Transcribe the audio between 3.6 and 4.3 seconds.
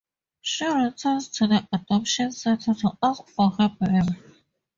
baby.